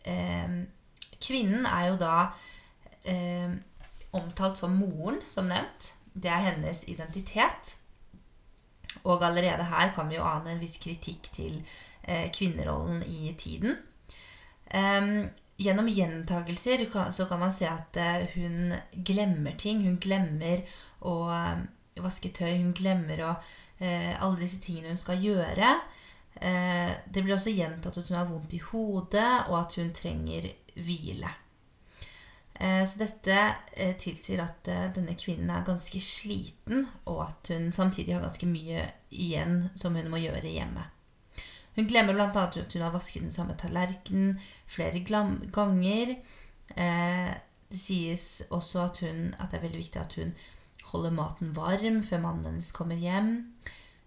[0.05, 0.59] Eh,
[1.17, 2.19] kvinnen er jo da
[4.17, 5.93] omtalt som moren, som nevnt.
[6.17, 7.77] Det er hennes identitet.
[9.05, 11.59] Og allerede her kan vi jo ane en viss kritikk til
[12.03, 13.77] eh, kvinnerollen i tiden.
[14.75, 15.29] Um,
[15.63, 16.83] gjennom gjentagelser
[17.15, 18.75] så kan man se at uh, hun
[19.05, 19.85] glemmer ting.
[19.85, 20.65] Hun glemmer
[21.07, 21.61] å uh,
[22.03, 22.57] vaske tøy.
[22.63, 23.37] Hun glemmer å,
[23.83, 25.77] uh, alle disse tingene hun skal gjøre.
[26.37, 31.31] det blir også gjentatt at hun har vondt i hodet, og at hun trenger hvile.
[32.61, 33.37] Eh, så dette
[33.77, 38.49] eh, tilsier at eh, denne kvinnen er ganske sliten, og at hun samtidig har ganske
[38.49, 40.87] mye igjen som hun må gjøre hjemme.
[41.77, 42.31] Hun glemmer bl.a.
[42.31, 46.15] at hun har vasket den samme tallerkenen flere ganger.
[46.73, 50.33] Det sies også at, hun, at det er veldig viktig at hun
[50.89, 53.35] holder maten varm før mannen hennes kommer hjem.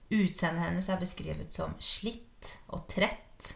[0.09, 3.53] Utseendet hennes er beskrevet som slitt og trett.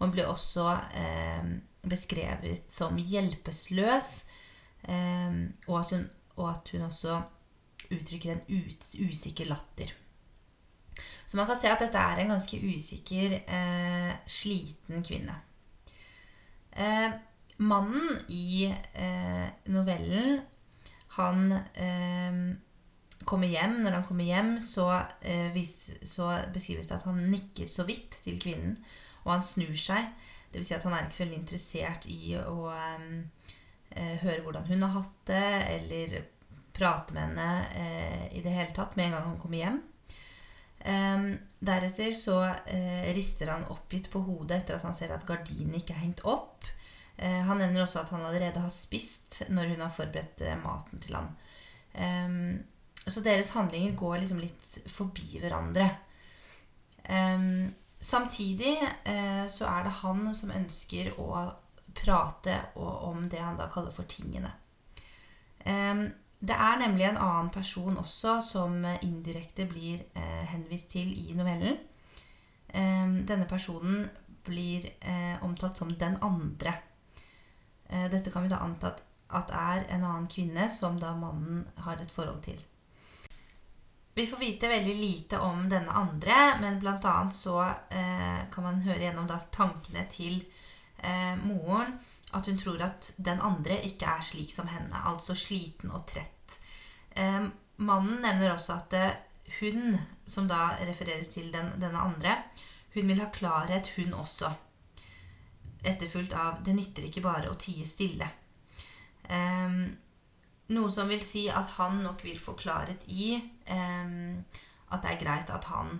[0.00, 1.52] Hun blir også eh,
[1.88, 4.10] beskrevet som hjelpeløs,
[4.88, 7.20] eh, og, at hun, og, at hun, også
[7.92, 9.92] uttrykker en ut, usikker latter.
[11.26, 15.36] Så man kan se at dette er en ganske usikker, eh, sliten kvinne.
[16.72, 17.12] Eh,
[17.58, 20.40] mannen i eh, novellen,
[21.16, 22.42] han eh,
[23.24, 23.80] kommer hjem.
[23.84, 24.88] Når han kommer hjem, så,
[25.20, 28.76] eh, vis, så beskrives det at han nikker så vidt til kvinnen,
[29.24, 30.08] og han snur seg
[30.52, 33.08] det vil si at han er ikke så veldig interessert i å um,
[33.92, 36.14] høre hvordan hun har hatt det, eller
[36.76, 39.80] prate med henne uh, i det hele tatt med en gang han kommer hjem.
[40.82, 41.26] Um,
[41.62, 45.94] deretter så uh, rister han oppgitt på hodet etter at han ser at gardinen ikke
[45.94, 46.66] er hengt opp.
[47.20, 51.18] Uh, han nevner også at han allerede har spist når hun har forberedt maten til.
[51.94, 52.62] Um,
[53.06, 55.88] så deres handlinger går liksom litt forbi hverandre.
[57.06, 57.70] Um,
[58.02, 61.44] Samtidig eh, så er det han som ønsker å
[61.94, 64.50] prate om det han da kaller for tingene.
[65.62, 66.02] Eh,
[66.42, 71.78] det er nemlig en annen person også som indirekte blir eh, henvist til i novellen.
[72.68, 74.08] Eh, denne personen
[74.42, 76.74] blir eh, omtalt som 'den andre'.
[77.86, 78.96] Eh, dette kan vi da anta
[79.30, 82.58] at er en annen kvinne som da mannen har et forhold til.
[84.14, 87.30] Vi får vite veldig lite om denne andre, men bl.a.
[87.32, 90.42] så eh, kan man høre gjennom da, tankene til
[90.98, 91.94] eh, moren
[92.32, 96.58] at hun tror at den andre ikke er slik som henne, altså sliten og trett.
[97.16, 97.44] Eh,
[97.84, 99.16] mannen nevner også at eh,
[99.60, 99.96] hun,
[100.26, 102.36] som da refereres til den, denne andre,
[102.94, 104.52] hun vil ha klarhet, hun også.
[105.84, 108.28] Etterfulgt av 'det nytter ikke bare å tie stille'.
[109.28, 109.96] Um,
[110.72, 114.16] noe som vil si at han nok vil få klarhet i eh,
[114.92, 115.96] at det er greit at han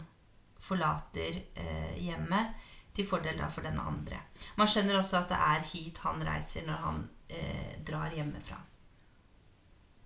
[0.62, 4.18] forlater eh, hjemmet til fordel da for denne andre.
[4.60, 7.00] Man skjønner også at det er hit han reiser når han
[7.32, 8.60] eh, drar hjemmefra.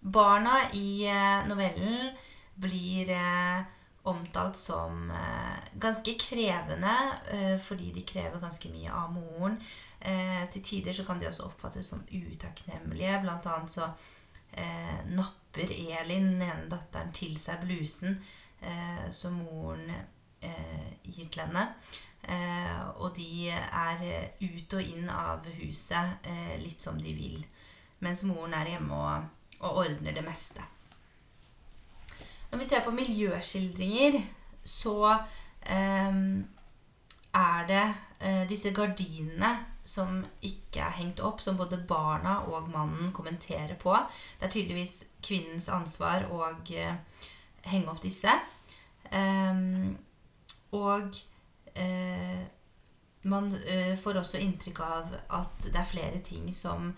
[0.07, 2.13] Barna i eh, novellen
[2.55, 3.65] blir eh,
[4.07, 6.95] omtalt som eh, ganske krevende
[7.63, 9.57] fordi de krever ganske mye av moren.
[10.53, 13.19] til tider så kan de også oppfattes som utakknemlige.
[13.23, 13.89] Blant annet så
[14.57, 18.17] eh, napper Elin, den ene datteren, til seg blusen
[18.61, 21.69] eh, som moren eh, gir til henne.
[22.27, 24.01] Eh, og de er
[24.41, 27.45] ut og inn av huset eh, litt som de vil.
[28.03, 29.29] Mens moren er hjemme og,
[29.61, 30.65] og ordner det meste.
[32.51, 34.19] Når vi ser på miljøskildringer,
[34.65, 34.99] så
[35.63, 36.21] eh,
[37.37, 37.87] er det
[38.49, 39.51] disse gardinene
[39.87, 43.95] som ikke er hengt opp, som både barna og mannen kommenterer på.
[44.41, 47.23] Det er tydeligvis kvinnens ansvar å uh,
[47.71, 48.33] henge opp disse.
[49.13, 49.95] Um,
[50.75, 51.21] og
[51.79, 52.41] uh,
[53.31, 56.93] man uh, får også inntrykk av at det er flere ting som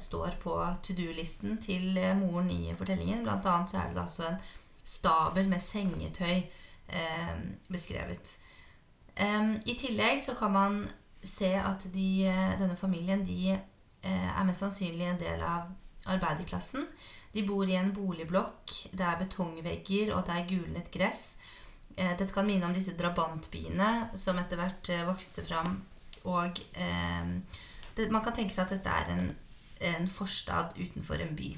[0.00, 3.24] står på to do-listen til moren i fortellingen.
[3.26, 4.38] Blant annet så er det altså en
[4.86, 6.46] stabel med sengetøy
[7.68, 8.30] beskrevet.
[9.18, 10.78] Um, I tillegg så kan man
[11.22, 15.70] se at de, eh, denne familien de eh, er mest sannsynlig en del av
[16.10, 16.86] arbeiderklassen.
[17.32, 18.76] De bor i en boligblokk.
[18.92, 21.36] Det er betongvegger, og det er gulnet gress.
[21.96, 25.76] Eh, dette kan minne om disse drabantbyene som etter hvert vokste fram.
[26.24, 27.34] Og eh,
[27.96, 29.34] det, man kan tenke seg at dette er en,
[29.92, 31.52] en forstad utenfor en by.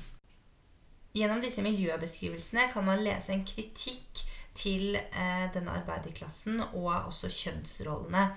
[1.13, 4.23] Gjennom disse miljøbeskrivelsene kan man lese en kritikk
[4.57, 8.31] til eh, denne arbeiderklassen og også kjønnsrollene.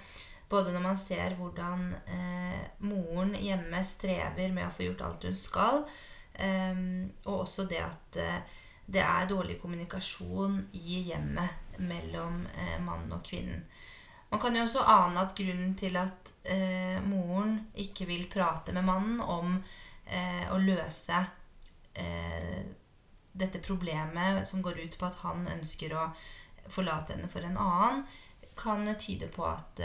[0.49, 5.37] Både når man ser hvordan eh, moren hjemme strever med å få gjort alt hun
[5.37, 5.81] skal,
[6.33, 6.85] eh,
[7.25, 13.23] og også det at eh, det er dårlig kommunikasjon i hjemmet mellom eh, mannen og
[13.25, 13.63] kvinnen.
[14.29, 18.85] Man kan jo også ane at grunnen til at eh, moren ikke vil prate med
[18.85, 19.57] mannen om
[20.05, 21.25] eh, å løse
[23.31, 26.09] dette problemet som går ut på at han ønsker å
[26.67, 28.01] forlate henne for en annen,
[28.59, 29.79] kan tyde på at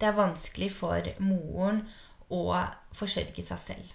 [0.00, 1.82] det er vanskelig for moren
[2.32, 2.42] å
[2.96, 3.92] forsørge seg selv.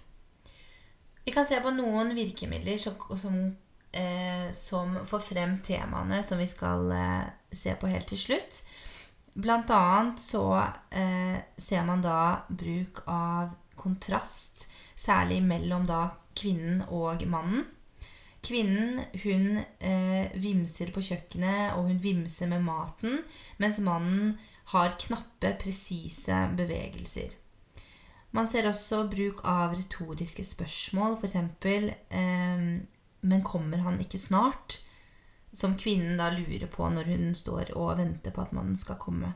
[1.22, 2.96] Vi kan se på noen virkemidler som,
[3.92, 8.62] eh, som får frem temaene som vi skal eh, se på helt til slutt.
[9.32, 10.44] Blant annet så
[10.90, 17.64] eh, ser man da bruk av kontrast, særlig mellom da kvinnen og mannen.
[18.42, 23.20] Kvinnen hun eh, vimser på kjøkkenet, og hun vimser med maten,
[23.62, 24.34] mens mannen
[24.72, 27.34] har knappe, presise bevegelser.
[28.32, 31.36] Man ser også bruk av retoriske spørsmål, f.eks.:
[32.10, 32.80] eh,
[33.20, 34.80] 'Men kommer han ikke snart?'
[35.52, 39.34] Som kvinnen da lurer på når hun står og venter på at mannen skal komme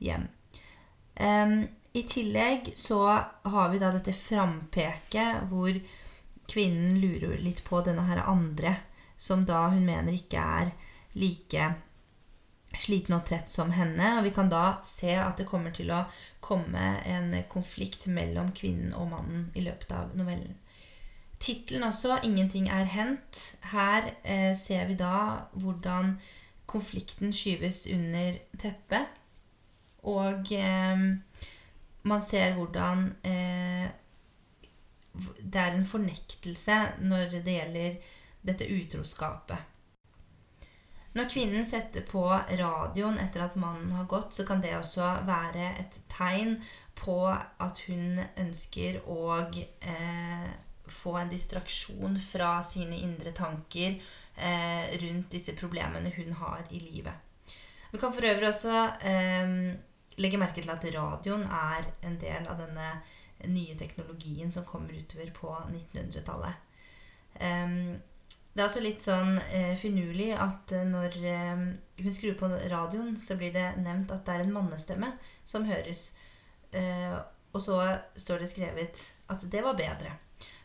[0.00, 0.26] hjem.
[1.14, 2.98] Eh, I tillegg så
[3.44, 5.78] har vi da dette frampeket hvor
[6.50, 8.74] kvinnen lurer litt på denne her andre,
[9.16, 10.72] som da hun mener ikke er
[11.14, 11.70] like
[12.78, 14.16] sliten og trett som henne.
[14.18, 16.04] Og vi kan da se at det kommer til å
[16.40, 20.56] komme en konflikt mellom kvinnen og mannen i løpet av novellen.
[21.42, 23.56] Tittelen også, 'Ingenting er hendt'.
[23.62, 26.18] Her eh, ser vi da hvordan
[26.66, 29.06] konflikten skyves under teppet.
[30.02, 30.98] Og eh,
[32.02, 33.90] man ser hvordan eh,
[35.52, 37.98] det er en fornektelse når det gjelder
[38.46, 39.71] dette utroskapet.
[41.12, 42.24] Når kvinnen setter på
[42.56, 46.56] radioen etter at mannen har gått, så kan det også være et tegn
[46.96, 50.46] på at hun ønsker å eh,
[50.88, 53.98] få en distraksjon fra sine indre tanker
[54.36, 57.14] eh, rundt disse problemene hun har i livet.
[57.92, 59.56] Vi kan for øvrig også eh,
[60.16, 62.88] legge merke til at radioen er en del av denne
[63.52, 66.68] nye teknologien som kommer utover på 1900-tallet.
[67.40, 67.96] Um,
[68.52, 71.62] det er også litt sånn eh, finurlig at eh, når eh,
[72.02, 75.08] hun skrur på radioen, så blir det nevnt at det er en mannestemme
[75.48, 76.10] som høres.
[76.76, 77.16] Eh,
[77.52, 77.78] og så
[78.16, 80.12] står det skrevet at det var bedre.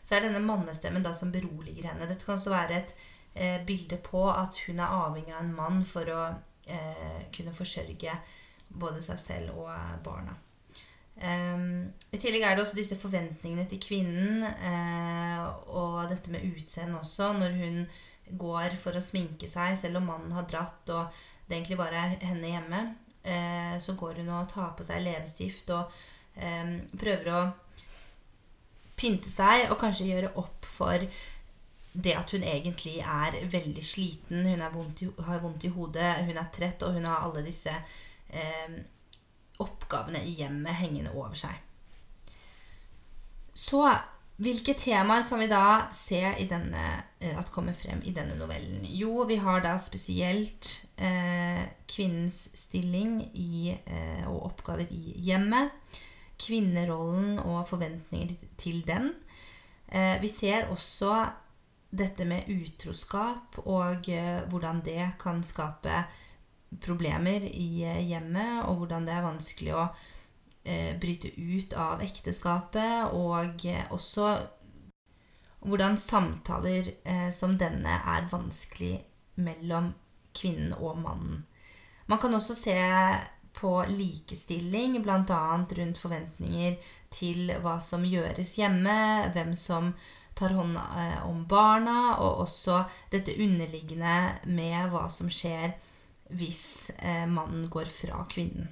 [0.02, 2.08] Så er denne mannestemmen da som beroliger henne.
[2.08, 2.94] Dette kan også være et
[3.34, 6.22] eh, bilde på at hun er avhengig av en mann for å
[6.68, 8.20] eh, kunne forsørge
[8.68, 9.72] både seg selv og
[10.04, 10.36] barna.
[11.18, 17.00] Um, I tillegg er det også disse forventningene til kvinnen uh, og dette med utseende
[17.00, 17.32] også.
[17.38, 17.80] Når hun
[18.38, 22.28] går for å sminke seg, selv om mannen har dratt og det egentlig bare er
[22.28, 22.82] henne hjemme,
[23.26, 25.98] uh, så går hun og tar på seg leppestift og
[26.36, 27.40] um, prøver å
[28.98, 31.02] pynte seg og kanskje gjøre opp for
[31.98, 34.46] det at hun egentlig er veldig sliten.
[34.46, 37.74] Hun vondt i, har vondt i hodet, hun er trett, og hun har alle disse
[37.74, 38.78] um,
[39.62, 41.56] oppgavene i hjemmet hengende over seg.
[43.58, 43.82] Så
[44.38, 46.84] hvilke temaer kan vi da se denne,
[47.18, 48.84] eh, at kommer frem i denne novellen?
[48.86, 55.74] Jo, vi har da spesielt eh, kvinnens stilling i, eh, og oppgaver i hjemmet.
[56.38, 59.10] Kvinnerollen og forventninger til den.
[59.90, 61.26] Eh, vi ser også
[61.90, 66.04] dette med utroskap og eh, hvordan det kan skape
[66.76, 69.86] problemer i eh, hjemmet, og hvordan det er vanskelig å
[70.64, 74.36] eh, bryte ut av ekteskapet, og eh, også
[75.58, 76.92] hvordan samtaler
[77.34, 78.92] som denne er vanskelig
[79.42, 79.88] mellom
[80.38, 81.40] kvinnen og mannen.
[82.06, 82.76] Man kan også se
[83.58, 85.40] på likestilling, bl.a.
[85.58, 86.78] rundt forventninger
[87.10, 88.94] til hva som gjøres hjemme,
[89.34, 89.90] hvem som
[90.38, 90.78] tar hånd
[91.26, 95.74] om barna, og også dette underliggende med hva som skjer
[96.30, 98.68] hvis eh, mannen går fra kvinnen.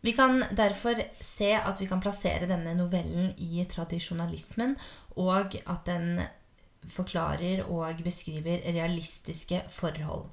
[0.00, 4.76] Vi kan derfor se at vi kan plassere denne novellen i tradisjonalismen,
[5.18, 6.20] og at den
[6.88, 10.28] forklarer og beskriver realistiske forhold.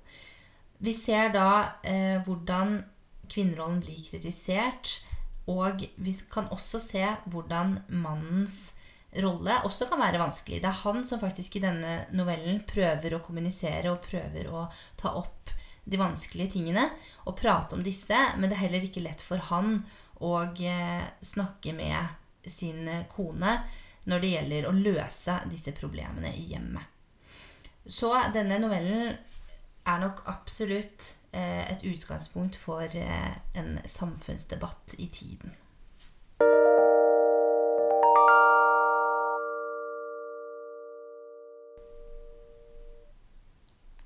[0.79, 1.49] Vi ser da
[1.83, 2.83] eh, hvordan
[3.31, 4.99] kvinnerollen blir kritisert.
[5.47, 8.74] Og vi kan også se hvordan mannens
[9.23, 10.61] rolle også kan være vanskelig.
[10.63, 14.65] Det er han som faktisk i denne novellen prøver å kommunisere og prøver å
[14.99, 15.53] ta opp
[15.85, 16.87] de vanskelige tingene
[17.29, 19.77] og prate om disse, men det er heller ikke lett for han
[20.25, 23.59] å eh, snakke med sin kone
[24.09, 26.93] når det gjelder å løse disse problemene i hjemmet.
[27.85, 29.13] Så denne novellen
[29.85, 35.53] er nok absolutt eh, et utgangspunkt for eh, en samfunnsdebatt i tiden.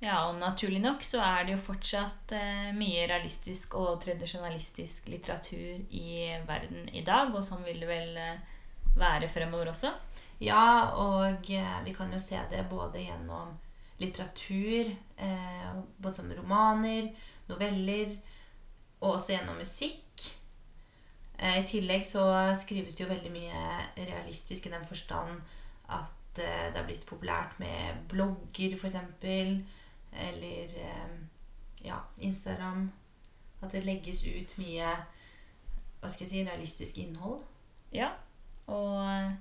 [0.00, 5.82] Ja, og naturlig nok så er det jo fortsatt eh, mye realistisk og tradisjonalistisk litteratur
[5.92, 8.38] i verden i dag, og sånn vil det vel eh,
[8.96, 9.92] være fremover også?
[10.40, 13.52] Ja, og eh, vi kan jo se det både gjennom
[14.00, 14.88] litteratur,
[15.20, 17.10] eh, både som romaner,
[17.50, 18.14] noveller,
[19.02, 20.30] og også gjennom musikk.
[21.36, 22.24] Eh, I tillegg så
[22.56, 23.66] skrives det jo veldig mye
[24.00, 25.44] realistisk i den forstand
[25.92, 28.96] at eh, det har blitt populært med blogger, f.eks.,
[30.12, 31.12] eller eh,
[31.86, 32.90] ja, Instagram.
[33.60, 34.94] At det legges ut mye
[36.00, 37.42] hva skal jeg si, realistisk innhold.
[37.92, 38.14] Ja,
[38.72, 39.32] og eh,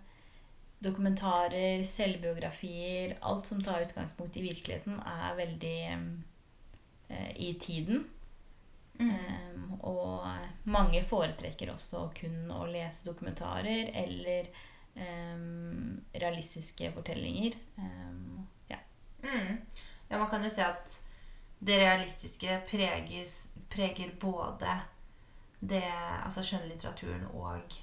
[0.84, 5.78] dokumentarer, selvbiografier Alt som tar utgangspunkt i virkeligheten, er veldig
[7.10, 8.08] eh, i tiden.
[9.00, 9.12] Mm.
[9.16, 10.28] Um, og
[10.68, 14.50] mange foretrekker også kun å lese dokumentarer eller
[15.00, 17.56] um, realistiske fortellinger.
[17.80, 18.82] Um, ja.
[19.24, 19.62] Mm.
[20.10, 20.18] Ja.
[20.18, 21.00] man kan jo se at
[21.60, 24.80] det realistiske preges, preger både
[25.60, 25.84] det,
[26.26, 27.80] altså skjønnlitteraturen og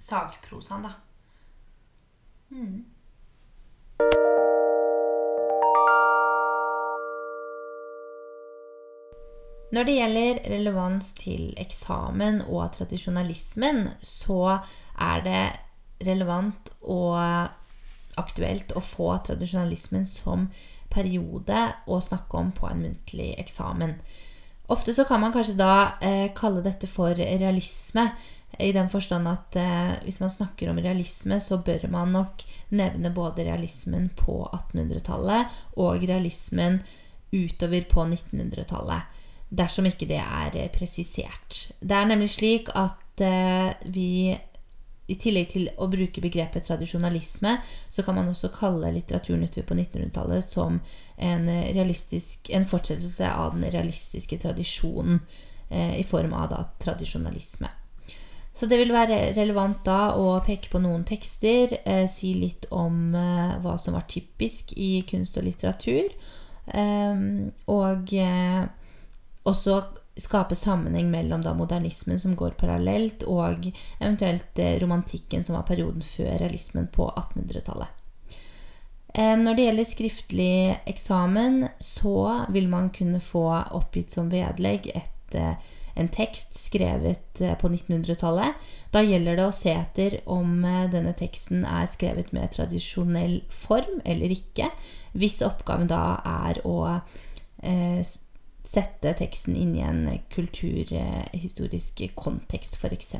[0.00, 0.94] sakprosaen, da.
[2.48, 2.86] Mm.
[9.68, 14.56] Når det gjelder relevans til eksamen og tradisjonalismen, så
[14.96, 15.42] er det
[16.08, 17.18] relevant og
[18.18, 20.48] aktuelt å få tradisjonalismen som
[20.92, 23.94] periode å snakke om på en muntlig eksamen.
[24.68, 28.10] Ofte så kan man kanskje da eh, kalle dette for realisme,
[28.58, 32.42] i den forstand at eh, hvis man snakker om realisme, så bør man nok
[32.74, 36.80] nevne både realismen på 1800-tallet og realismen
[37.32, 39.20] utover på 1900-tallet.
[39.48, 41.68] Dersom ikke det er eh, presisert.
[41.80, 44.34] Det er nemlig slik at eh, vi
[45.08, 47.54] i tillegg til å bruke begrepet tradisjonalisme,
[47.88, 50.80] så kan man også kalle litteraturen utover på 1900-tallet som
[51.16, 55.22] en, en, fortsettelse av den realistiske tradisjonen
[55.70, 57.70] eh, i form av da, tradisjonalisme.
[58.52, 63.14] Så det vil være relevant da å peke på noen tekster, eh, si litt om
[63.14, 66.12] eh, hva som var typisk i kunst og litteratur.
[66.68, 67.24] Eh,
[67.72, 68.14] og
[69.48, 69.80] også
[70.18, 73.68] skape sammenheng mellom da modernismen som går parallelt, og
[74.00, 77.94] eventuelt romantikken som var perioden før realismen på 1800-tallet.
[79.18, 80.56] Når det gjelder skriftlig
[80.86, 85.38] eksamen, så vil man kunne få oppgitt som vedlegg et
[85.98, 88.68] en tekst skrevet eh, på 1900-tallet.
[88.94, 93.98] Da gjelder det å se etter om eh, denne teksten er skrevet med tradisjonell form
[94.06, 94.70] eller ikke.
[95.18, 96.02] Hvis oppgaven da
[96.46, 97.98] er å eh,
[98.68, 100.02] sette teksten inn i en
[100.34, 103.14] kulturhistorisk kontekst, f.eks.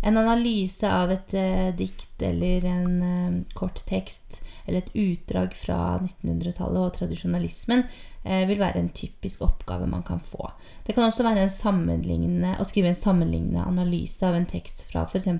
[0.00, 5.78] En analyse av et eh, dikt eller en eh, kort tekst eller et utdrag fra
[5.98, 10.52] 1900-tallet og tradisjonalismen eh, vil være en typisk oppgave man kan få.
[10.86, 15.30] Det kan også være å skrive en sammenlignende analyse av en tekst fra f.eks.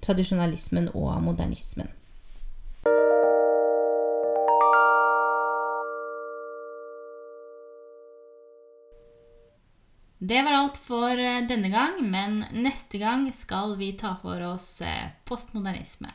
[0.00, 1.92] tradisjonalismen og modernismen.
[10.22, 14.82] Det var alt for eh, denne gang, men neste gang skal vi ta for oss
[14.84, 16.10] eh, postmodernisme.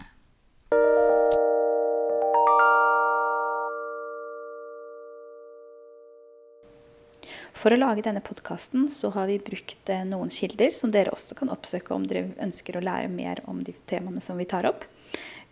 [7.57, 11.41] For å lage denne podkasten så har vi brukt eh, noen kilder som dere også
[11.41, 14.85] kan oppsøke om dere ønsker å lære mer om de temaene som vi tar opp.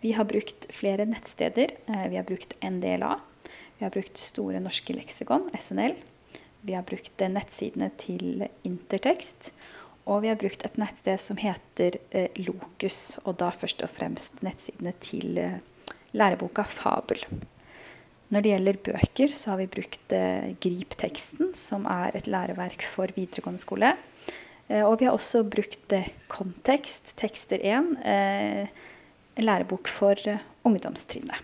[0.05, 1.73] Vi har brukt flere nettsteder.
[1.89, 3.15] Vi har brukt NDLA.
[3.79, 5.97] Vi har brukt Store norske leksikon, SNL.
[6.63, 9.51] Vi har brukt nettsidene til Intertekst.
[10.03, 14.41] Og vi har brukt et nettsted som heter eh, Lokus, og da først og fremst
[14.43, 15.61] nettsidene til eh,
[16.11, 17.21] læreboka Fabel.
[18.33, 23.15] Når det gjelder bøker, så har vi brukt eh, Grip-teksten, som er et læreverk for
[23.15, 23.93] videregående skole.
[24.73, 25.91] Og vi har også brukt
[26.31, 28.67] Kontekst, tekster 1, eh,
[29.35, 30.15] en lærebok for
[30.63, 31.35] ungdomstrinnet.